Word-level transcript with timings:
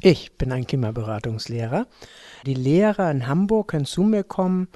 Ich 0.00 0.38
bin 0.38 0.52
ein 0.52 0.66
Klimaberatungslehrer. 0.66 1.86
Die 2.46 2.54
Lehrer 2.54 3.10
in 3.10 3.26
Hamburg 3.26 3.68
können 3.68 3.84
zu 3.84 4.04
mir 4.04 4.24
kommen 4.24 4.68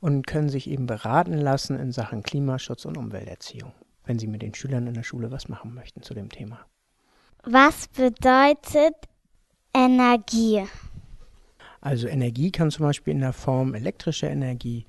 und 0.00 0.26
können 0.26 0.48
sich 0.48 0.68
eben 0.68 0.88
beraten 0.88 1.38
lassen 1.38 1.78
in 1.78 1.92
Sachen 1.92 2.24
Klimaschutz 2.24 2.86
und 2.86 2.98
Umwelterziehung, 2.98 3.72
wenn 4.04 4.18
sie 4.18 4.26
mit 4.26 4.42
den 4.42 4.52
Schülern 4.52 4.88
in 4.88 4.94
der 4.94 5.04
Schule 5.04 5.30
was 5.30 5.48
machen 5.48 5.74
möchten 5.74 6.02
zu 6.02 6.12
dem 6.12 6.28
Thema. 6.28 6.66
Was 7.44 7.86
bedeutet 7.86 8.96
Energie? 9.78 10.64
Also 11.80 12.08
Energie 12.08 12.50
kann 12.50 12.70
zum 12.70 12.84
Beispiel 12.84 13.12
in 13.12 13.20
der 13.20 13.32
Form 13.32 13.74
elektrischer 13.74 14.28
Energie 14.28 14.86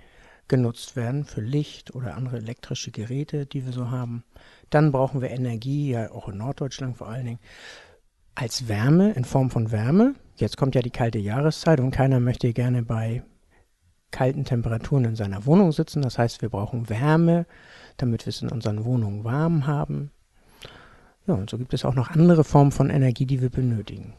genutzt 0.48 0.96
werden 0.96 1.26
für 1.26 1.42
Licht 1.42 1.94
oder 1.94 2.16
andere 2.16 2.38
elektrische 2.38 2.90
Geräte, 2.90 3.46
die 3.46 3.66
wir 3.66 3.72
so 3.72 3.92
haben. 3.92 4.24
Dann 4.72 4.92
brauchen 4.92 5.22
wir 5.22 5.30
Energie, 5.30 5.92
ja 5.92 6.12
auch 6.12 6.28
in 6.28 6.38
Norddeutschland 6.38 6.98
vor 6.98 7.08
allen 7.08 7.26
Dingen, 7.26 7.40
als 8.34 8.68
Wärme 8.68 9.12
in 9.12 9.26
Form 9.26 9.52
von 9.52 9.72
Wärme. 9.72 10.16
Jetzt 10.38 10.58
kommt 10.58 10.74
ja 10.74 10.82
die 10.82 10.90
kalte 10.90 11.20
Jahreszeit 11.20 11.80
und 11.80 11.92
keiner 11.92 12.20
möchte 12.20 12.52
gerne 12.54 12.82
bei 12.82 13.24
kalten 14.12 14.44
Temperaturen 14.44 15.06
in 15.06 15.16
seiner 15.16 15.46
Wohnung 15.46 15.72
sitzen. 15.72 16.02
Das 16.02 16.18
heißt, 16.18 16.42
wir 16.42 16.50
brauchen 16.50 16.90
Wärme, 16.90 17.46
damit 17.98 18.26
wir 18.26 18.32
es 18.32 18.42
in 18.42 18.50
unseren 18.50 18.86
Wohnungen 18.86 19.24
warm 19.24 19.68
haben. 19.68 20.12
Ja, 21.28 21.36
und 21.36 21.50
so 21.50 21.60
gibt 21.60 21.76
es 21.76 21.86
auch 21.86 21.94
noch 21.94 22.10
andere 22.10 22.44
Formen 22.44 22.72
von 22.72 22.90
Energie, 22.90 23.28
die 23.28 23.42
wir 23.42 23.52
benötigen. 23.52 24.16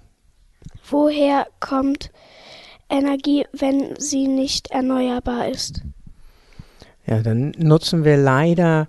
Woher 0.89 1.47
kommt 1.61 2.11
Energie, 2.89 3.47
wenn 3.53 3.95
sie 3.99 4.29
nicht 4.29 4.71
erneuerbar 4.71 5.49
ist? 5.49 5.83
Ja, 7.07 7.23
dann 7.23 7.53
nutzen 7.59 8.05
wir 8.05 8.17
leider 8.17 8.89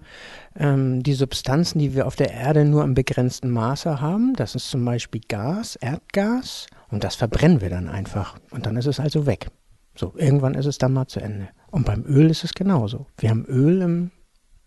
ähm, 0.55 1.01
die 1.03 1.13
Substanzen, 1.13 1.79
die 1.79 1.95
wir 1.95 2.07
auf 2.07 2.15
der 2.15 2.31
Erde 2.31 2.65
nur 2.65 2.83
im 2.83 2.93
begrenzten 2.93 3.49
Maße 3.49 4.01
haben. 4.01 4.33
Das 4.35 4.55
ist 4.55 4.69
zum 4.69 4.83
Beispiel 4.83 5.21
Gas, 5.27 5.75
Erdgas, 5.75 6.67
und 6.89 7.03
das 7.03 7.15
verbrennen 7.15 7.61
wir 7.61 7.69
dann 7.69 7.87
einfach. 7.87 8.37
Und 8.51 8.65
dann 8.65 8.77
ist 8.77 8.85
es 8.85 8.99
also 8.99 9.25
weg. 9.25 9.47
So, 9.95 10.13
irgendwann 10.17 10.55
ist 10.55 10.65
es 10.65 10.77
dann 10.77 10.93
mal 10.93 11.07
zu 11.07 11.19
Ende. 11.19 11.49
Und 11.69 11.85
beim 11.85 12.03
Öl 12.05 12.29
ist 12.29 12.43
es 12.43 12.53
genauso. 12.53 13.07
Wir 13.17 13.29
haben 13.29 13.45
Öl 13.45 13.81
im, 13.81 14.11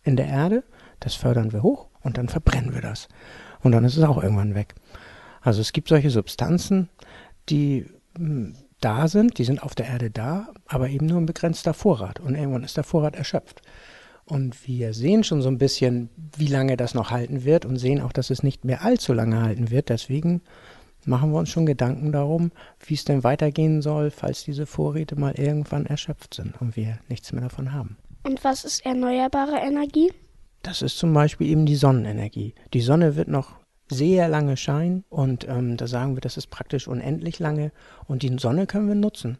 in 0.02 0.16
der 0.16 0.26
Erde, 0.26 0.64
das 1.00 1.14
fördern 1.14 1.52
wir 1.52 1.62
hoch 1.62 1.88
und 2.02 2.18
dann 2.18 2.28
verbrennen 2.28 2.74
wir 2.74 2.80
das. 2.80 3.08
Und 3.62 3.72
dann 3.72 3.84
ist 3.84 3.96
es 3.96 4.04
auch 4.04 4.22
irgendwann 4.22 4.54
weg. 4.54 4.74
Also 5.44 5.60
es 5.60 5.72
gibt 5.72 5.88
solche 5.88 6.10
Substanzen, 6.10 6.88
die 7.50 7.86
hm, 8.16 8.54
da 8.80 9.08
sind, 9.08 9.38
die 9.38 9.44
sind 9.44 9.62
auf 9.62 9.74
der 9.74 9.86
Erde 9.86 10.10
da, 10.10 10.48
aber 10.66 10.88
eben 10.88 11.06
nur 11.06 11.18
ein 11.18 11.26
begrenzter 11.26 11.74
Vorrat. 11.74 12.18
Und 12.18 12.34
irgendwann 12.34 12.64
ist 12.64 12.76
der 12.76 12.84
Vorrat 12.84 13.14
erschöpft. 13.14 13.62
Und 14.24 14.66
wir 14.66 14.94
sehen 14.94 15.22
schon 15.22 15.42
so 15.42 15.48
ein 15.48 15.58
bisschen, 15.58 16.08
wie 16.36 16.46
lange 16.46 16.76
das 16.78 16.94
noch 16.94 17.10
halten 17.10 17.44
wird 17.44 17.66
und 17.66 17.76
sehen 17.76 18.00
auch, 18.00 18.12
dass 18.12 18.30
es 18.30 18.42
nicht 18.42 18.64
mehr 18.64 18.82
allzu 18.82 19.12
lange 19.12 19.42
halten 19.42 19.70
wird. 19.70 19.90
Deswegen 19.90 20.40
machen 21.04 21.30
wir 21.30 21.38
uns 21.38 21.50
schon 21.50 21.66
Gedanken 21.66 22.10
darum, 22.10 22.50
wie 22.86 22.94
es 22.94 23.04
denn 23.04 23.22
weitergehen 23.22 23.82
soll, 23.82 24.10
falls 24.10 24.44
diese 24.44 24.64
Vorräte 24.64 25.16
mal 25.16 25.34
irgendwann 25.34 25.84
erschöpft 25.84 26.34
sind 26.34 26.58
und 26.60 26.74
wir 26.74 26.98
nichts 27.08 27.32
mehr 27.32 27.42
davon 27.42 27.72
haben. 27.72 27.98
Und 28.22 28.42
was 28.44 28.64
ist 28.64 28.86
erneuerbare 28.86 29.58
Energie? 29.58 30.10
Das 30.62 30.80
ist 30.80 30.96
zum 30.96 31.12
Beispiel 31.12 31.48
eben 31.48 31.66
die 31.66 31.76
Sonnenenergie. 31.76 32.54
Die 32.72 32.80
Sonne 32.80 33.16
wird 33.16 33.28
noch 33.28 33.56
sehr 33.88 34.28
lange 34.28 34.56
scheinen 34.56 35.04
und 35.08 35.46
ähm, 35.48 35.76
da 35.76 35.86
sagen 35.86 36.16
wir, 36.16 36.20
das 36.20 36.36
ist 36.36 36.48
praktisch 36.48 36.88
unendlich 36.88 37.38
lange 37.38 37.72
und 38.06 38.22
die 38.22 38.36
Sonne 38.38 38.66
können 38.66 38.88
wir 38.88 38.94
nutzen. 38.94 39.38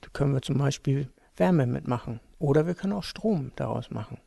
Da 0.00 0.08
können 0.12 0.34
wir 0.34 0.42
zum 0.42 0.58
Beispiel 0.58 1.08
Wärme 1.36 1.66
mitmachen 1.66 2.20
oder 2.38 2.66
wir 2.66 2.74
können 2.74 2.92
auch 2.92 3.04
Strom 3.04 3.52
daraus 3.56 3.90
machen. 3.90 4.18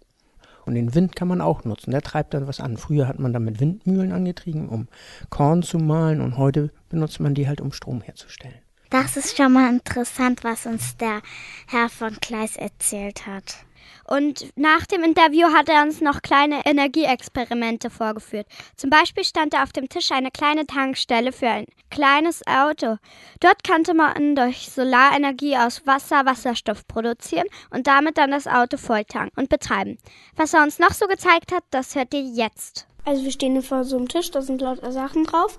Und 0.66 0.76
den 0.76 0.96
Wind 0.96 1.16
kann 1.16 1.28
man 1.28 1.42
auch 1.42 1.64
nutzen, 1.64 1.92
der 1.92 2.02
treibt 2.02 2.34
dann 2.34 2.48
was 2.48 2.60
an. 2.60 2.78
Früher 2.78 3.08
hat 3.08 3.20
man 3.20 3.34
damit 3.34 3.60
Windmühlen 3.60 4.12
angetrieben, 4.12 4.68
um 4.68 4.88
Korn 5.30 5.62
zu 5.62 5.78
mahlen 5.78 6.22
und 6.22 6.38
heute 6.38 6.72
benutzt 6.90 7.20
man 7.20 7.36
die 7.36 7.48
halt, 7.48 7.62
um 7.62 7.72
Strom 7.72 8.02
herzustellen. 8.02 8.56
Das 8.90 9.18
ist 9.18 9.36
schon 9.36 9.54
mal 9.54 9.70
interessant, 9.70 10.44
was 10.44 10.66
uns 10.66 10.98
der 10.98 11.22
Herr 11.68 11.90
von 11.90 12.20
Kleis 12.20 12.56
erzählt 12.56 13.28
hat. 13.28 13.65
Und 14.08 14.48
nach 14.56 14.86
dem 14.86 15.04
Interview 15.04 15.48
hat 15.54 15.70
er 15.70 15.82
uns 15.82 16.02
noch 16.02 16.22
kleine 16.22 16.66
Energieexperimente 16.66 17.90
vorgeführt. 17.90 18.48
Zum 18.76 18.90
Beispiel 18.90 19.24
stand 19.24 19.54
da 19.54 19.64
auf 19.64 19.72
dem 19.72 19.90
Tisch 19.90 20.12
eine 20.12 20.32
kleine 20.32 20.66
Tankstelle 20.66 21.32
für 21.32 21.48
ein 21.48 21.66
kleines 21.90 22.46
Auto. 22.46 22.98
Dort 23.40 23.64
konnte 23.68 23.94
man 23.94 24.36
durch 24.36 24.70
Solarenergie 24.70 25.58
aus 25.58 25.86
Wasser 25.86 26.26
Wasserstoff 26.26 26.88
produzieren 26.88 27.48
und 27.72 27.88
damit 27.88 28.18
dann 28.18 28.32
das 28.32 28.48
Auto 28.48 28.78
volltanken 28.78 29.42
und 29.42 29.50
betreiben. 29.50 29.98
Was 30.36 30.54
er 30.54 30.64
uns 30.64 30.80
noch 30.80 30.92
so 30.92 31.08
gezeigt 31.08 31.52
hat, 31.52 31.64
das 31.72 31.96
hört 31.96 32.14
ihr 32.14 32.22
jetzt. 32.22 32.88
Also 33.06 33.24
wir 33.24 33.32
stehen 33.32 33.54
hier 33.54 33.64
vor 33.64 33.84
so 33.84 33.98
einem 33.98 34.08
Tisch, 34.08 34.32
da 34.32 34.42
sind 34.42 34.62
lauter 34.62 34.92
Sachen 34.92 35.26
drauf. 35.26 35.58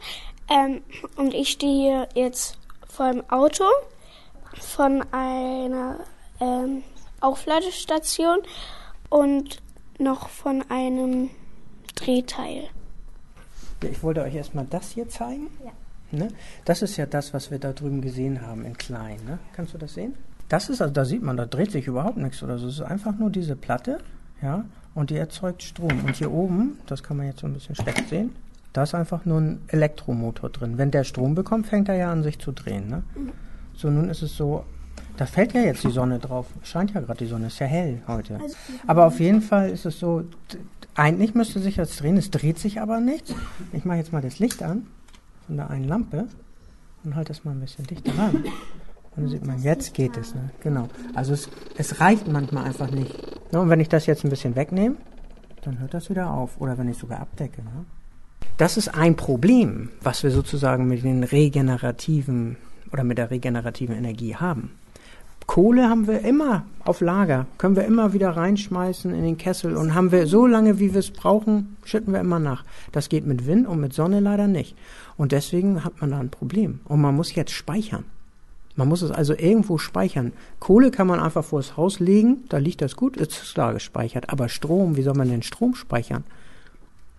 Ähm, 0.48 0.82
und 1.16 1.34
ich 1.34 1.50
stehe 1.50 2.08
jetzt 2.14 2.58
vor 2.88 3.06
einem 3.06 3.28
Auto 3.30 3.64
von 4.60 5.02
einer 5.12 6.00
ähm, 6.40 6.82
Aufladestation 7.20 8.38
und 9.08 9.62
noch 9.98 10.28
von 10.28 10.64
einem 10.68 11.30
Drehteil. 11.94 12.64
Ja, 13.82 13.88
ich 13.90 14.02
wollte 14.02 14.22
euch 14.22 14.34
erstmal 14.34 14.66
das 14.68 14.90
hier 14.90 15.08
zeigen. 15.08 15.48
Ja. 15.64 15.72
Ne? 16.12 16.28
Das 16.64 16.82
ist 16.82 16.96
ja 16.96 17.06
das, 17.06 17.34
was 17.34 17.50
wir 17.50 17.58
da 17.58 17.72
drüben 17.72 18.00
gesehen 18.00 18.42
haben 18.42 18.64
in 18.64 18.76
klein. 18.76 19.18
Ne? 19.26 19.38
Kannst 19.54 19.74
du 19.74 19.78
das 19.78 19.94
sehen? 19.94 20.14
Das 20.48 20.68
ist, 20.68 20.80
also 20.80 20.92
da 20.92 21.04
sieht 21.04 21.22
man, 21.22 21.36
da 21.36 21.46
dreht 21.46 21.72
sich 21.72 21.86
überhaupt 21.86 22.18
nichts 22.18 22.42
oder 22.42 22.58
so. 22.58 22.68
Es 22.68 22.74
ist 22.74 22.82
einfach 22.82 23.16
nur 23.18 23.30
diese 23.30 23.56
Platte, 23.56 23.98
ja, 24.40 24.64
und 24.94 25.10
die 25.10 25.16
erzeugt 25.16 25.62
Strom. 25.62 26.04
Und 26.04 26.16
hier 26.16 26.30
oben, 26.30 26.78
das 26.86 27.02
kann 27.02 27.16
man 27.16 27.26
jetzt 27.26 27.40
so 27.40 27.46
ein 27.46 27.52
bisschen 27.52 27.74
schlecht 27.74 28.08
sehen, 28.08 28.36
da 28.72 28.84
ist 28.84 28.94
einfach 28.94 29.24
nur 29.24 29.40
ein 29.40 29.62
Elektromotor 29.68 30.50
drin. 30.50 30.78
Wenn 30.78 30.90
der 30.90 31.04
Strom 31.04 31.34
bekommt, 31.34 31.66
fängt 31.66 31.88
er 31.88 31.96
ja 31.96 32.12
an 32.12 32.22
sich 32.22 32.38
zu 32.38 32.52
drehen. 32.52 32.88
Ne? 32.88 33.02
Mhm. 33.14 33.32
So, 33.74 33.90
nun 33.90 34.08
ist 34.08 34.22
es 34.22 34.36
so, 34.36 34.64
da 35.16 35.26
fällt 35.26 35.52
ja 35.52 35.60
jetzt 35.60 35.84
die 35.84 35.90
Sonne 35.90 36.18
drauf. 36.18 36.46
Scheint 36.62 36.92
ja 36.92 37.00
gerade 37.00 37.18
die 37.18 37.26
Sonne, 37.26 37.46
ist 37.46 37.58
ja 37.58 37.66
hell 37.66 38.02
heute. 38.06 38.38
Also, 38.40 38.56
aber 38.86 39.06
auf 39.06 39.20
jeden 39.20 39.42
Fall 39.42 39.70
ist 39.70 39.86
es 39.86 39.98
so, 39.98 40.24
eigentlich 40.94 41.34
müsste 41.34 41.60
sich 41.60 41.76
das 41.76 41.96
drehen, 41.96 42.16
es 42.16 42.30
dreht 42.30 42.58
sich 42.58 42.80
aber 42.80 43.00
nichts. 43.00 43.34
Ich 43.72 43.84
mache 43.84 43.98
jetzt 43.98 44.12
mal 44.12 44.22
das 44.22 44.38
Licht 44.38 44.62
an 44.62 44.86
von 45.46 45.56
der 45.56 45.70
einen 45.70 45.88
Lampe 45.88 46.26
und 47.04 47.14
halte 47.14 47.28
das 47.28 47.44
mal 47.44 47.52
ein 47.52 47.60
bisschen 47.60 47.86
dichter 47.86 48.16
ran. 48.16 48.44
Und 49.16 49.22
dann 49.22 49.28
sieht 49.28 49.46
man, 49.46 49.62
jetzt 49.62 49.94
geht 49.94 50.16
es. 50.16 50.34
Ne? 50.34 50.50
Genau. 50.60 50.88
Also 51.14 51.32
es, 51.32 51.48
es 51.76 52.00
reicht 52.00 52.28
manchmal 52.28 52.64
einfach 52.64 52.90
nicht. 52.90 53.14
Ja, 53.52 53.60
und 53.60 53.70
wenn 53.70 53.80
ich 53.80 53.88
das 53.88 54.06
jetzt 54.06 54.24
ein 54.24 54.30
bisschen 54.30 54.56
wegnehme, 54.56 54.96
dann 55.62 55.78
hört 55.78 55.94
das 55.94 56.10
wieder 56.10 56.30
auf. 56.30 56.60
Oder 56.60 56.76
wenn 56.76 56.88
ich 56.88 56.98
sogar 56.98 57.20
abdecke. 57.20 57.62
Ne? 57.62 57.86
Das 58.58 58.76
ist 58.76 58.88
ein 58.88 59.16
Problem, 59.16 59.90
was 60.02 60.22
wir 60.22 60.30
sozusagen 60.30 60.86
mit 60.88 61.02
den 61.02 61.24
regenerativen 61.24 62.56
oder 62.92 63.04
mit 63.04 63.18
der 63.18 63.30
regenerativen 63.30 63.96
Energie 63.96 64.36
haben. 64.36 64.72
Kohle 65.46 65.88
haben 65.88 66.06
wir 66.06 66.20
immer 66.22 66.64
auf 66.84 67.00
Lager, 67.00 67.46
können 67.58 67.76
wir 67.76 67.84
immer 67.84 68.12
wieder 68.12 68.30
reinschmeißen 68.30 69.14
in 69.14 69.22
den 69.22 69.38
Kessel 69.38 69.76
und 69.76 69.94
haben 69.94 70.12
wir 70.12 70.26
so 70.26 70.46
lange, 70.46 70.78
wie 70.78 70.92
wir 70.92 71.00
es 71.00 71.10
brauchen, 71.10 71.76
schütten 71.84 72.12
wir 72.12 72.20
immer 72.20 72.38
nach. 72.38 72.64
Das 72.92 73.08
geht 73.08 73.26
mit 73.26 73.46
Wind 73.46 73.66
und 73.66 73.80
mit 73.80 73.92
Sonne 73.92 74.20
leider 74.20 74.48
nicht. 74.48 74.76
Und 75.16 75.32
deswegen 75.32 75.84
hat 75.84 76.00
man 76.00 76.10
da 76.10 76.18
ein 76.18 76.30
Problem. 76.30 76.80
Und 76.84 77.00
man 77.00 77.14
muss 77.14 77.34
jetzt 77.34 77.52
speichern. 77.52 78.04
Man 78.74 78.88
muss 78.88 79.00
es 79.00 79.10
also 79.10 79.34
irgendwo 79.34 79.78
speichern. 79.78 80.32
Kohle 80.60 80.90
kann 80.90 81.06
man 81.06 81.20
einfach 81.20 81.44
vor 81.44 81.60
das 81.60 81.76
Haus 81.76 81.98
legen, 81.98 82.44
da 82.50 82.58
liegt 82.58 82.82
das 82.82 82.94
gut, 82.94 83.16
ist 83.16 83.56
da 83.56 83.72
gespeichert. 83.72 84.30
Aber 84.30 84.48
Strom, 84.48 84.96
wie 84.96 85.02
soll 85.02 85.14
man 85.14 85.30
denn 85.30 85.42
Strom 85.42 85.74
speichern? 85.74 86.24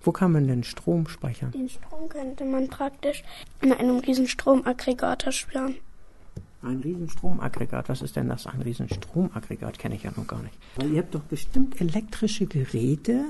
Wo 0.03 0.11
kann 0.11 0.31
man 0.31 0.47
denn 0.47 0.63
Strom 0.63 1.07
speichern? 1.07 1.51
Den 1.51 1.67
Strom 1.67 2.07
könnte 2.07 2.45
man 2.45 2.67
praktisch 2.67 3.23
in 3.61 3.73
einem 3.73 3.97
riesen 3.97 4.27
Stromaggregator. 4.27 5.33
Ein 6.67 6.81
Riesenstromaggregat. 6.81 7.87
Was 7.87 8.01
ist 8.01 8.17
denn 8.17 8.27
das? 8.27 8.45
Ein 8.45 8.61
Riesenstromaggregat 8.61 9.79
kenne 9.79 9.95
ich 9.95 10.03
ja 10.03 10.11
noch 10.15 10.27
gar 10.27 10.41
nicht. 10.41 10.53
Weil 10.75 10.91
ihr 10.91 10.99
habt 10.99 11.15
doch 11.15 11.21
bestimmt 11.21 11.79
elektrische 11.79 12.45
Geräte, 12.45 13.23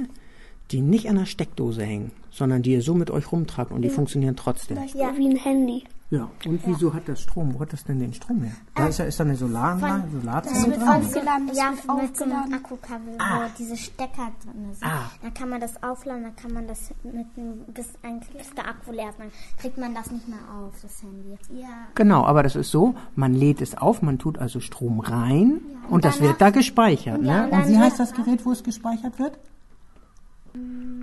die 0.71 0.81
nicht 0.81 1.07
an 1.07 1.17
der 1.17 1.27
Steckdose 1.27 1.83
hängen, 1.83 2.11
sondern 2.31 2.63
die 2.63 2.71
ihr 2.71 2.81
so 2.81 2.95
mit 2.95 3.11
euch 3.11 3.31
rumtragt 3.31 3.71
und 3.71 3.83
die 3.83 3.89
ja. 3.89 3.93
funktionieren 3.93 4.35
trotzdem. 4.35 4.77
Ja, 4.95 5.15
wie 5.15 5.29
ein 5.29 5.37
Handy. 5.37 5.83
Ja, 6.09 6.29
und 6.45 6.61
ja. 6.61 6.69
wieso 6.69 6.93
hat 6.93 7.09
das 7.09 7.19
Strom? 7.19 7.53
Wo 7.53 7.59
hat 7.59 7.73
das 7.73 7.83
denn 7.83 7.99
den 7.99 8.13
Strom 8.13 8.41
her? 8.41 8.53
Da 8.75 8.87
ist, 8.87 8.99
ja, 8.99 9.05
ist 9.05 9.19
da 9.19 9.25
eine 9.25 9.35
Solaranlage, 9.35 10.09
Solarzelle 10.09 10.77
dran? 10.77 11.01
Aufgeladen, 11.03 11.49
ja, 11.53 11.71
mit 11.71 12.15
so 12.15 12.23
Akkukabel, 12.23 13.15
ah. 13.19 13.41
wo 13.41 13.49
diese 13.57 13.75
Stecker 13.75 14.31
drin 14.41 14.73
sind. 14.73 14.87
Ah. 14.87 15.11
Dann 15.21 15.33
kann 15.33 15.49
man 15.49 15.59
das 15.59 15.83
aufladen, 15.83 16.23
dann 16.23 16.35
kann 16.37 16.53
man 16.53 16.65
das 16.65 16.93
mit 17.03 17.25
einem, 17.35 17.65
bis, 17.73 17.89
ein, 18.03 18.21
bis 18.37 18.49
der 18.55 18.69
Akku 18.69 18.93
leer 18.93 19.09
ist. 19.09 19.19
Dann 19.19 19.31
kriegt 19.57 19.77
man 19.77 19.93
das 19.93 20.09
nicht 20.09 20.29
mehr 20.29 20.39
auf, 20.57 20.75
das 20.81 21.03
Handy. 21.03 21.37
Ja. 21.61 21.67
Genau, 21.95 22.23
aber 22.23 22.41
das 22.41 22.55
ist 22.55 22.71
so, 22.71 22.95
man 23.15 23.33
lädt 23.33 23.59
es 23.59 23.77
auf, 23.77 24.01
man 24.01 24.17
tut 24.17 24.37
also 24.37 24.61
Strom 24.61 25.01
rein 25.01 25.59
ja, 25.69 25.87
und, 25.87 25.93
und 25.95 26.05
das 26.05 26.21
wird 26.21 26.39
da 26.39 26.51
gespeichert. 26.51 27.21
Ja, 27.21 27.47
ne? 27.47 27.51
Und, 27.51 27.63
und 27.63 27.67
wie 27.67 27.77
heißt 27.77 27.99
das 27.99 28.13
Gerät, 28.13 28.45
wo 28.45 28.53
es 28.53 28.63
gespeichert 28.63 29.19
wird? 29.19 29.37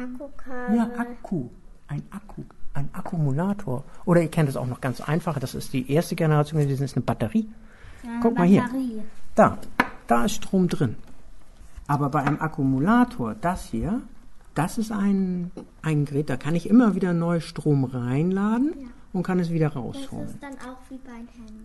Akkukabel. 0.01 0.77
Ja, 0.77 0.91
Akku. 0.97 1.51
Ein 1.89 2.03
Akku. 2.11 2.43
ein 2.75 2.89
Akkumulator. 2.93 3.85
Oder 4.05 4.23
ihr 4.23 4.29
kennt 4.29 4.49
es 4.49 4.57
auch 4.57 4.67
noch 4.67 4.81
ganz 4.81 5.01
einfach, 5.01 5.39
das 5.39 5.55
ist 5.55 5.73
die 5.73 5.91
erste 5.91 6.17
Generation 6.17 6.61
gewesen, 6.61 6.81
das 6.81 6.91
ist 6.91 6.97
eine 6.97 7.05
Batterie. 7.05 7.49
Ja, 8.03 8.11
eine 8.11 8.21
Guck 8.21 8.39
mal 8.39 8.49
Batterie. 8.49 8.87
hier. 8.87 9.03
Da, 9.35 9.59
da 10.07 10.25
ist 10.25 10.35
Strom 10.35 10.69
drin. 10.69 10.97
Aber 11.87 12.09
bei 12.09 12.23
einem 12.23 12.41
Akkumulator, 12.41 13.35
das 13.41 13.67
hier, 13.67 14.01
das 14.55 14.79
ist 14.79 14.93
ein, 14.93 15.51
ein 15.83 16.05
Gerät, 16.05 16.31
da 16.31 16.37
kann 16.37 16.55
ich 16.55 16.69
immer 16.69 16.95
wieder 16.95 17.13
neu 17.13 17.41
Strom 17.41 17.85
reinladen 17.85 18.73
ja. 18.81 18.87
und 19.13 19.23
kann 19.23 19.39
es 19.39 19.51
wieder 19.51 19.69
rausholen. 19.69 20.27
Das 20.27 20.35
ist 20.35 20.43
dann 20.43 20.55
auch 20.55 20.79
wie 20.89 20.99
beim 20.99 21.29
Handy. 21.29 21.65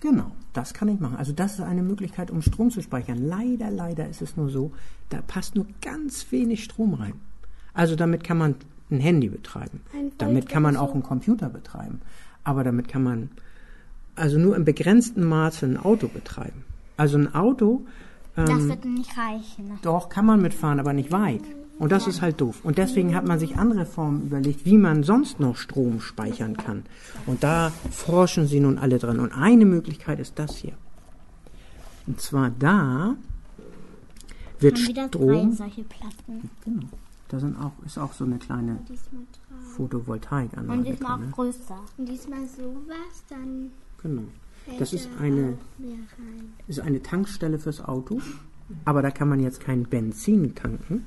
Genau, 0.00 0.30
das 0.52 0.74
kann 0.74 0.88
ich 0.88 1.00
machen. 1.00 1.16
Also 1.16 1.32
das 1.32 1.54
ist 1.54 1.60
eine 1.60 1.82
Möglichkeit, 1.82 2.30
um 2.30 2.42
Strom 2.42 2.70
zu 2.70 2.82
speichern. 2.82 3.18
Leider, 3.26 3.70
leider 3.70 4.08
ist 4.08 4.22
es 4.22 4.36
nur 4.36 4.50
so, 4.50 4.72
da 5.08 5.22
passt 5.22 5.56
nur 5.56 5.66
ganz 5.80 6.30
wenig 6.30 6.62
Strom 6.64 6.94
rein. 6.94 7.14
Also 7.72 7.96
damit 7.96 8.22
kann 8.22 8.38
man 8.38 8.54
ein 8.90 9.00
Handy 9.00 9.28
betreiben. 9.28 9.80
Ein 9.94 10.12
damit 10.18 10.48
kann 10.48 10.62
man 10.62 10.76
auch 10.76 10.92
einen 10.94 11.02
Computer 11.02 11.48
betreiben. 11.48 12.00
Aber 12.44 12.64
damit 12.64 12.88
kann 12.88 13.02
man 13.02 13.30
also 14.14 14.38
nur 14.38 14.56
im 14.56 14.64
begrenzten 14.64 15.24
Maße 15.24 15.66
ein 15.66 15.76
Auto 15.76 16.08
betreiben. 16.08 16.64
Also 16.96 17.18
ein 17.18 17.34
Auto. 17.34 17.84
Ähm, 18.36 18.46
das 18.46 18.68
wird 18.68 18.84
nicht 18.84 19.10
reichen. 19.16 19.78
Doch, 19.82 20.08
kann 20.08 20.26
man 20.26 20.40
mitfahren, 20.40 20.80
aber 20.80 20.92
nicht 20.92 21.12
weit. 21.12 21.42
Und 21.78 21.92
das 21.92 22.04
ja. 22.04 22.10
ist 22.10 22.22
halt 22.22 22.40
doof. 22.40 22.60
Und 22.62 22.78
deswegen 22.78 23.14
hat 23.14 23.26
man 23.26 23.38
sich 23.38 23.58
andere 23.58 23.84
Formen 23.84 24.26
überlegt, 24.26 24.64
wie 24.64 24.78
man 24.78 25.02
sonst 25.02 25.40
noch 25.40 25.56
Strom 25.56 26.00
speichern 26.00 26.56
kann. 26.56 26.84
Und 27.26 27.44
da 27.44 27.70
forschen 27.90 28.46
sie 28.46 28.60
nun 28.60 28.78
alle 28.78 28.98
dran. 28.98 29.20
Und 29.20 29.32
eine 29.32 29.66
Möglichkeit 29.66 30.18
ist 30.18 30.38
das 30.38 30.56
hier. 30.56 30.72
Und 32.06 32.20
zwar 32.20 32.50
da 32.50 33.16
wird 34.58 34.78
Strom. 34.78 35.52
solche 35.52 35.84
Platten. 35.84 36.50
Genau. 36.64 36.88
Da 37.28 37.40
sind 37.40 37.56
auch, 37.56 37.72
ist 37.84 37.98
auch 37.98 38.12
so 38.12 38.24
eine 38.24 38.38
kleine 38.38 38.78
Photovoltaikanlage. 39.76 40.78
Und 40.78 40.86
diesmal 40.86 41.12
auch 41.12 41.18
ne? 41.18 41.30
größer. 41.32 41.80
Und 41.98 42.08
diesmal 42.08 42.46
sowas, 42.46 43.24
dann. 43.28 43.70
Genau. 44.02 44.22
Das 44.78 44.92
ist 44.92 45.08
eine, 45.20 45.58
ist 46.66 46.80
eine 46.80 47.02
Tankstelle 47.02 47.58
fürs 47.58 47.80
Auto, 47.80 48.20
aber 48.84 49.00
da 49.00 49.10
kann 49.10 49.28
man 49.28 49.40
jetzt 49.40 49.60
kein 49.60 49.84
Benzin 49.84 50.54
tanken, 50.54 51.06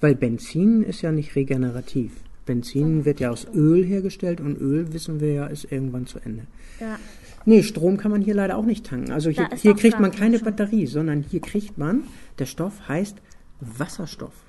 weil 0.00 0.14
Benzin 0.14 0.82
ist 0.82 1.02
ja 1.02 1.12
nicht 1.12 1.36
regenerativ. 1.36 2.12
Benzin 2.46 3.04
wird 3.04 3.20
ja 3.20 3.30
aus 3.30 3.46
Öl 3.52 3.84
hergestellt 3.84 4.40
und 4.40 4.58
Öl, 4.58 4.92
wissen 4.92 5.20
wir 5.20 5.32
ja, 5.32 5.46
ist 5.46 5.70
irgendwann 5.70 6.06
zu 6.06 6.18
Ende. 6.18 6.46
Ja. 6.80 6.98
Nee, 7.44 7.62
Strom 7.62 7.96
kann 7.96 8.10
man 8.10 8.22
hier 8.22 8.34
leider 8.34 8.56
auch 8.56 8.64
nicht 8.64 8.86
tanken. 8.86 9.12
Also 9.12 9.30
hier, 9.30 9.48
hier 9.54 9.74
kriegt 9.74 10.00
man 10.00 10.10
keine 10.10 10.38
Batterie, 10.38 10.86
sondern 10.86 11.22
hier 11.22 11.40
kriegt 11.40 11.76
man, 11.76 12.04
der 12.38 12.46
Stoff 12.46 12.88
heißt 12.88 13.18
Wasserstoff. 13.60 14.45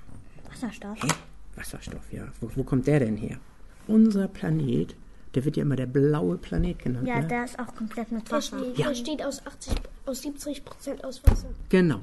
Wasserstoff? 0.62 1.02
Hä? 1.02 1.08
Wasserstoff, 1.56 2.12
ja. 2.12 2.28
Wo, 2.42 2.50
wo 2.56 2.64
kommt 2.64 2.88
der 2.88 3.00
denn 3.00 3.18
her? 3.18 3.38
Unser 3.88 4.28
Planet 4.28 4.96
der 5.38 5.46
wird 5.46 5.56
ja 5.56 5.62
immer 5.62 5.76
der 5.76 5.86
blaue 5.86 6.38
Planet 6.38 6.80
genannt. 6.80 7.08
Ja, 7.08 7.20
ne? 7.20 7.28
der 7.28 7.46
ist 7.46 7.60
auch 7.60 7.76
komplett 7.76 8.12
mit 8.12 8.32
Wasser. 8.32 8.60
Der, 8.60 8.74
ja. 8.74 8.90
besteht 8.90 9.24
aus, 9.24 9.46
80, 9.46 9.76
aus 10.08 10.22
70 10.24 10.66
Prozent 10.66 11.04
aus 11.04 11.22
Wasser. 11.26 11.50
Genau. 11.70 12.00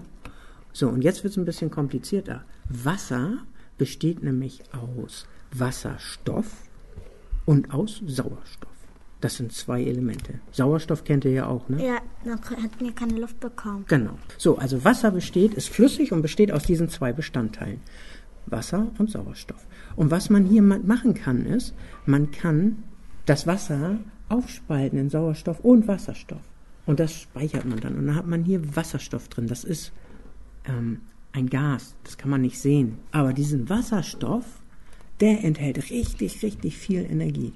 So, 0.73 0.89
und 0.89 1.03
jetzt 1.03 1.25
wird 1.25 1.33
es 1.33 1.37
ein 1.37 1.45
bisschen 1.45 1.69
komplizierter. 1.69 2.45
Wasser 2.69 3.39
besteht 3.77 4.23
nämlich 4.23 4.63
aus 4.73 5.27
Wasserstoff 5.53 6.47
und 7.45 7.75
aus 7.75 8.03
Sauerstoff. 8.07 8.71
Das 9.21 9.37
sind 9.37 9.53
zwei 9.53 9.83
Elemente. 9.83 10.41
Sauerstoff 10.53 11.03
kennt 11.03 11.25
ihr 11.25 11.33
ja 11.33 11.47
auch, 11.47 11.69
ne? 11.69 11.85
Ja, 11.85 11.99
dann 12.25 12.39
hätten 12.61 12.85
wir 12.85 12.93
keine 12.93 13.19
Luft 13.19 13.41
bekommen. 13.41 13.85
Genau. 13.89 14.19
So, 14.39 14.59
also 14.59 14.85
Wasser 14.85 15.11
besteht, 15.11 15.55
ist 15.55 15.71
flüssig 15.71 16.13
und 16.13 16.23
besteht 16.23 16.53
aus 16.53 16.63
diesen 16.65 16.89
zwei 16.89 17.13
Bestandteilen. 17.13 17.81
Wasser 18.47 18.89
und 18.99 19.11
Sauerstoff. 19.11 19.67
Und 19.97 20.11
was 20.11 20.31
man 20.31 20.45
hier 20.45 20.63
machen 20.63 21.15
kann, 21.15 21.47
ist, 21.47 21.75
man 22.07 22.31
kann 22.31 22.83
das 23.27 23.47
Wasser 23.47 23.99
aufspalten 24.29 24.99
in 24.99 25.11
Sauerstoff 25.11 25.61
und 25.61 25.89
Wasserstoff. 25.89 26.43
Und 26.87 27.01
das 27.01 27.15
speichert 27.15 27.65
man 27.65 27.81
dann. 27.81 27.97
Und 27.97 28.07
dann 28.07 28.17
hat 28.17 28.27
man 28.27 28.45
hier 28.45 28.77
Wasserstoff 28.77 29.29
drin. 29.29 29.47
Das 29.47 29.65
ist 29.65 29.93
ähm, 30.67 31.01
ein 31.33 31.49
Gas. 31.49 31.95
Das 32.05 32.19
kann 32.19 32.31
man 32.31 32.43
nicht 32.43 32.59
sehen. 32.59 32.99
Aber 33.11 33.33
diesen 33.33 33.69
Wasserstoff, 33.69 34.45
der 35.21 35.45
enthält 35.45 35.91
richtig, 35.91 36.43
richtig 36.43 36.77
viel 36.77 37.01
Energie. 37.11 37.53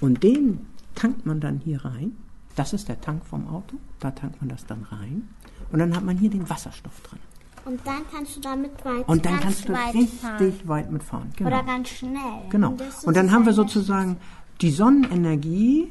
Und 0.00 0.22
den 0.22 0.60
tankt 0.94 1.24
man 1.26 1.40
dann 1.40 1.60
hier 1.60 1.84
rein. 1.84 2.12
Das 2.56 2.72
ist 2.72 2.88
der 2.88 3.00
Tank 3.00 3.24
vom 3.24 3.48
Auto. 3.48 3.76
Da 3.98 4.10
tankt 4.10 4.40
man 4.40 4.48
das 4.48 4.66
dann 4.66 4.82
rein. 4.84 5.28
Und 5.72 5.78
dann 5.78 5.96
hat 5.96 6.04
man 6.04 6.18
hier 6.18 6.30
den 6.30 6.48
Wasserstoff 6.48 7.00
drin. 7.00 7.18
Und 7.64 7.80
dann 7.86 8.02
kannst 8.12 8.36
du 8.36 8.40
damit 8.40 8.84
weit 8.84 9.08
Und 9.08 9.24
dann 9.24 9.40
kannst 9.40 9.68
du 9.68 9.72
richtig 9.72 10.20
fahren. 10.20 10.52
weit 10.64 10.90
mitfahren. 10.92 11.32
Genau. 11.36 11.48
Oder 11.48 11.62
ganz 11.62 11.88
schnell. 11.88 12.42
Genau. 12.50 12.70
Und, 12.70 12.82
und 13.04 13.16
dann 13.16 13.32
haben 13.32 13.46
wir 13.46 13.54
sozusagen 13.54 14.18
die 14.60 14.70
Sonnenenergie 14.70 15.90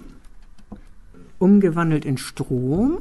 umgewandelt 1.40 2.06
in 2.06 2.18
Strom. 2.18 3.00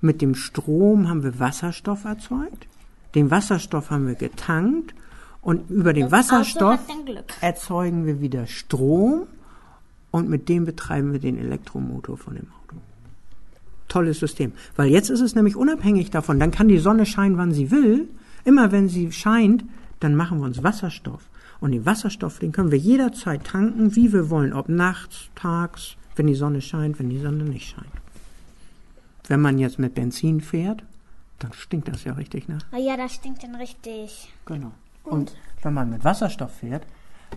Mit 0.00 0.20
dem 0.20 0.34
Strom 0.34 1.08
haben 1.08 1.22
wir 1.22 1.38
Wasserstoff 1.38 2.04
erzeugt. 2.04 2.66
Den 3.14 3.30
Wasserstoff 3.30 3.90
haben 3.90 4.06
wir 4.06 4.14
getankt. 4.14 4.94
Und 5.40 5.70
über 5.70 5.92
den 5.92 6.10
das 6.10 6.12
Wasserstoff 6.12 6.80
erzeugen 7.40 8.04
wir 8.04 8.20
wieder 8.20 8.46
Strom. 8.46 9.26
Und 10.10 10.28
mit 10.28 10.48
dem 10.48 10.64
betreiben 10.64 11.12
wir 11.12 11.20
den 11.20 11.38
Elektromotor 11.38 12.16
von 12.16 12.34
dem 12.34 12.48
Auto. 12.48 12.76
Tolles 13.96 14.18
System. 14.18 14.52
Weil 14.76 14.90
jetzt 14.90 15.08
ist 15.08 15.22
es 15.22 15.34
nämlich 15.34 15.56
unabhängig 15.56 16.10
davon. 16.10 16.38
Dann 16.38 16.50
kann 16.50 16.68
die 16.68 16.76
Sonne 16.76 17.06
scheinen, 17.06 17.38
wann 17.38 17.52
sie 17.52 17.70
will. 17.70 18.10
Immer 18.44 18.70
wenn 18.70 18.90
sie 18.90 19.10
scheint, 19.10 19.64
dann 20.00 20.14
machen 20.14 20.38
wir 20.38 20.44
uns 20.44 20.62
Wasserstoff. 20.62 21.22
Und 21.60 21.72
den 21.72 21.86
Wasserstoff, 21.86 22.38
den 22.38 22.52
können 22.52 22.70
wir 22.70 22.78
jederzeit 22.78 23.44
tanken, 23.44 23.96
wie 23.96 24.12
wir 24.12 24.28
wollen, 24.28 24.52
ob 24.52 24.68
nachts, 24.68 25.30
tags, 25.34 25.96
wenn 26.14 26.26
die 26.26 26.34
Sonne 26.34 26.60
scheint, 26.60 26.98
wenn 26.98 27.08
die 27.08 27.20
Sonne 27.20 27.44
nicht 27.44 27.70
scheint. 27.70 27.86
Wenn 29.28 29.40
man 29.40 29.58
jetzt 29.58 29.78
mit 29.78 29.94
Benzin 29.94 30.42
fährt, 30.42 30.82
dann 31.38 31.54
stinkt 31.54 31.88
das 31.88 32.04
ja 32.04 32.12
richtig, 32.12 32.48
ne? 32.48 32.58
Ah 32.72 32.78
ja, 32.78 32.98
das 32.98 33.14
stinkt 33.14 33.44
dann 33.44 33.54
richtig. 33.54 34.30
Genau. 34.44 34.72
Und 35.04 35.34
wenn 35.62 35.72
man 35.72 35.88
mit 35.88 36.04
Wasserstoff 36.04 36.54
fährt, 36.54 36.82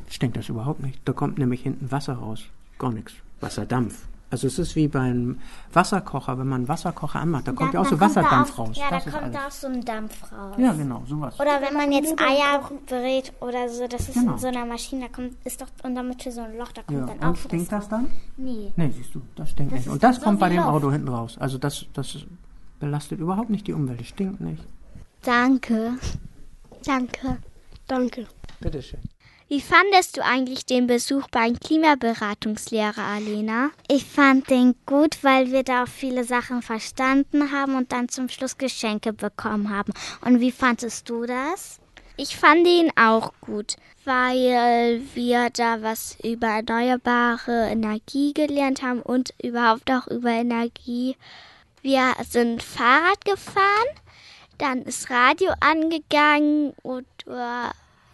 stinkt 0.09 0.35
das 0.35 0.49
überhaupt 0.49 0.83
nicht. 0.83 0.99
Da 1.05 1.13
kommt 1.13 1.37
nämlich 1.37 1.61
hinten 1.61 1.89
Wasser 1.89 2.15
raus. 2.15 2.43
Gar 2.77 2.91
nichts. 2.91 3.13
Wasserdampf. 3.39 4.09
Also 4.31 4.45
es 4.45 4.59
ist 4.59 4.75
wie 4.75 4.87
beim 4.87 5.39
Wasserkocher, 5.73 6.37
wenn 6.37 6.47
man 6.47 6.61
einen 6.61 6.67
Wasserkocher 6.67 7.19
anmacht, 7.19 7.47
da 7.47 7.51
kommt 7.51 7.73
ja, 7.73 7.79
ja 7.79 7.85
auch 7.85 7.89
so 7.89 7.99
Wasserdampf 7.99 8.57
raus. 8.59 8.77
Ja, 8.77 8.91
das 8.91 9.05
da 9.05 9.11
kommt 9.11 9.35
auch 9.35 9.51
so 9.51 9.67
ein 9.67 9.83
Dampf 9.83 10.31
raus. 10.31 10.55
Ja, 10.57 10.73
genau, 10.73 11.03
sowas. 11.07 11.39
Oder 11.39 11.59
wenn 11.61 11.73
man 11.73 11.91
jetzt 11.91 12.13
Eier 12.19 12.69
brät 12.85 13.33
oder 13.39 13.67
so, 13.69 13.87
das 13.87 14.07
ist 14.07 14.13
genau. 14.13 14.33
in 14.33 14.37
so 14.37 14.47
einer 14.47 14.65
Maschine, 14.65 15.07
da 15.07 15.07
kommt, 15.07 15.33
ist 15.43 15.61
doch 15.61 15.67
in 15.83 15.95
der 15.95 16.03
Mitte 16.03 16.31
so 16.31 16.41
ein 16.41 16.57
Loch, 16.57 16.71
da 16.71 16.83
kommt 16.83 16.99
ja, 16.99 17.05
dann 17.07 17.23
auch 17.23 17.29
und 17.29 17.37
stinkt 17.39 17.71
das 17.71 17.89
dann? 17.89 18.07
Nee. 18.37 18.71
Nee, 18.75 18.91
siehst 18.95 19.15
du, 19.15 19.21
das 19.35 19.49
stinkt 19.49 19.71
das 19.71 19.79
nicht. 19.79 19.89
Und 19.89 20.03
das 20.03 20.21
kommt 20.21 20.39
bei 20.39 20.49
dem 20.49 20.59
Auto 20.59 20.91
hinten 20.91 21.07
raus. 21.07 21.37
Also 21.39 21.57
das, 21.57 21.85
das 21.93 22.17
belastet 22.79 23.19
überhaupt 23.19 23.49
nicht 23.49 23.65
die 23.65 23.73
Umwelt, 23.73 23.99
es 24.01 24.07
stinkt 24.07 24.41
nicht. 24.41 24.63
Danke. 25.23 25.93
Danke. 26.85 27.37
Danke. 27.87 28.27
Bitteschön. 28.59 28.99
Wie 29.51 29.61
fandest 29.61 30.15
du 30.15 30.23
eigentlich 30.23 30.67
den 30.67 30.85
Besuch 30.85 31.27
beim 31.31 31.59
Klimaberatungslehrer, 31.59 33.01
Alena? 33.01 33.71
Ich 33.87 34.05
fand 34.05 34.47
den 34.51 34.75
gut, 34.85 35.23
weil 35.23 35.51
wir 35.51 35.63
da 35.63 35.85
auch 35.85 35.87
viele 35.87 36.23
Sachen 36.23 36.61
verstanden 36.61 37.51
haben 37.51 37.73
und 37.73 37.91
dann 37.91 38.09
zum 38.09 38.29
Schluss 38.29 38.59
Geschenke 38.59 39.11
bekommen 39.11 39.71
haben. 39.71 39.91
Und 40.21 40.39
wie 40.39 40.51
fandest 40.51 41.09
du 41.09 41.25
das? 41.25 41.79
Ich 42.15 42.37
fand 42.37 42.67
ihn 42.67 42.91
auch 42.95 43.33
gut, 43.41 43.77
weil 44.05 45.01
wir 45.15 45.49
da 45.49 45.81
was 45.81 46.15
über 46.23 46.45
erneuerbare 46.45 47.69
Energie 47.71 48.35
gelernt 48.35 48.83
haben 48.83 49.01
und 49.01 49.33
überhaupt 49.41 49.89
auch 49.89 50.05
über 50.05 50.29
Energie. 50.29 51.17
Wir 51.81 52.13
sind 52.29 52.61
Fahrrad 52.61 53.25
gefahren, 53.25 53.95
dann 54.59 54.83
ist 54.83 55.09
Radio 55.09 55.51
angegangen 55.59 56.73
und 56.83 57.07